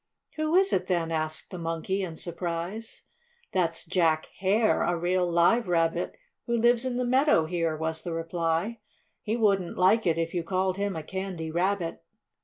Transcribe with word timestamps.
"Who 0.35 0.55
is 0.55 0.73
it, 0.73 0.87
then?" 0.87 1.11
asked 1.11 1.51
the 1.51 1.59
Monkey, 1.59 2.01
in 2.01 2.15
surprise. 2.17 3.03
"That's 3.51 3.85
Jack 3.85 4.25
Hare, 4.39 4.81
a 4.81 4.97
real, 4.97 5.31
live 5.31 5.67
rabbit 5.67 6.15
who 6.47 6.57
lives 6.57 6.85
in 6.85 6.97
the 6.97 7.05
meadow 7.05 7.45
here," 7.45 7.77
was 7.77 8.01
the 8.01 8.11
reply. 8.11 8.79
"He 9.21 9.37
wouldn't 9.37 9.77
like 9.77 10.07
it 10.07 10.17
if 10.17 10.33
you 10.33 10.41
called 10.43 10.77
him 10.77 10.95
a 10.95 11.03
Candy 11.03 11.51
Rabbit." 11.51 12.01